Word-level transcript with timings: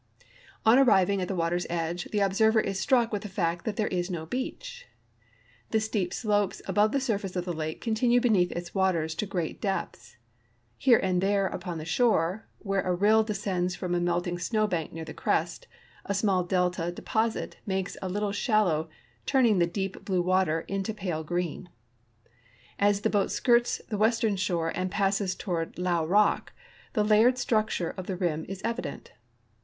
On 0.65 0.79
arriving 0.79 1.21
at 1.21 1.27
the 1.27 1.35
water's 1.35 1.67
edge, 1.69 2.05
the 2.05 2.21
observer 2.21 2.59
is 2.59 2.79
struck 2.79 3.11
with 3.13 3.21
the 3.21 3.29
fact 3.29 3.65
that 3.65 3.75
there 3.75 3.87
is 3.89 4.09
no 4.09 4.25
beach. 4.25 4.87
The 5.69 5.79
steep 5.79 6.11
slopes 6.11 6.59
above 6.67 6.91
the 6.91 6.99
surface 6.99 7.35
of 7.35 7.45
the 7.45 7.53
lake 7.53 7.81
continue 7.81 8.19
beneath 8.19 8.51
its 8.53 8.73
waters 8.73 9.13
to 9.13 9.27
great 9.27 9.61
depths. 9.61 10.15
Here 10.79 10.97
and 10.97 11.21
tliere 11.21 11.53
upon 11.53 11.77
the 11.77 11.85
shore, 11.85 12.47
where 12.57 12.81
a 12.81 12.95
rill 12.95 13.21
descends 13.21 13.75
from 13.75 13.93
a 13.93 13.99
melting 13.99 14.39
snowbank 14.39 14.91
near 14.91 15.05
the 15.05 15.13
crest, 15.13 15.67
a 16.03 16.15
small 16.15 16.43
delta 16.43 16.91
deposit 16.91 17.57
makes 17.67 17.95
a 18.01 18.09
little 18.09 18.31
shallow, 18.31 18.89
turning 19.27 19.59
the 19.59 19.67
deep 19.67 20.03
blue 20.03 20.23
water 20.23 20.63
to 20.63 20.93
pale 20.95 21.23
green. 21.23 21.69
.\s 22.79 23.01
the 23.01 23.09
boat 23.11 23.29
skirts 23.29 23.79
the 23.89 23.99
western 23.99 24.35
shore 24.35 24.71
and 24.73 24.89
passes 24.89 25.35
toward 25.35 25.75
Llao 25.77 26.03
rock, 26.09 26.53
tlie 26.95 27.07
layered 27.07 27.37
structure 27.37 27.91
of 27.91 28.07
tlie 28.07 28.19
rim 28.19 28.45
is 28.49 28.61
evident. 28.63 29.11